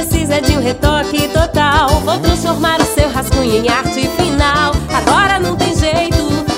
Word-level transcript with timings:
precisa 0.00 0.40
de 0.40 0.56
um 0.56 0.62
retoque 0.62 1.28
total. 1.28 2.00
Vou 2.00 2.18
transformar 2.18 2.80
o 2.80 2.84
seu 2.84 3.10
rascunho 3.10 3.56
em 3.56 3.68
arte 3.68 4.08
final. 4.16 4.72
Agora 4.94 5.38
não 5.38 5.56
tem 5.56 5.76
jeito, 5.76 6.16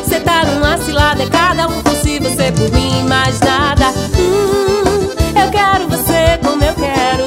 Setar 0.08 0.46
tá 0.46 0.52
numa 0.52 0.78
cilada. 0.78 1.24
É 1.24 1.26
cada 1.26 1.66
um 1.66 1.82
por 1.82 1.94
si, 1.96 2.20
você 2.20 2.52
por 2.52 2.70
mim, 2.70 3.02
mais 3.08 3.40
nada. 3.40 3.88
Hum, 4.16 5.10
eu 5.42 5.50
quero 5.50 5.88
você 5.88 6.38
como 6.40 6.62
eu 6.62 6.74
quero. 6.74 7.26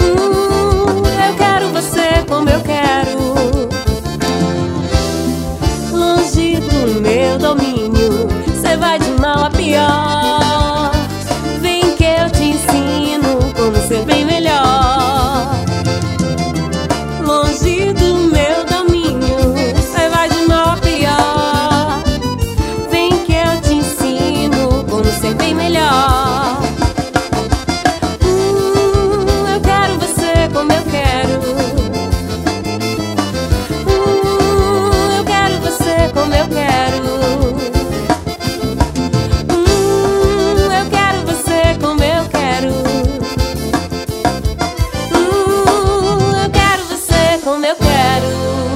Hum, 0.00 1.02
eu 1.28 1.34
quero 1.36 1.68
você 1.68 2.24
como 2.28 2.50
eu 2.50 2.60
quero. 2.62 3.32
Longe 5.92 6.56
do 6.56 7.00
meu 7.00 7.38
domínio. 7.38 8.01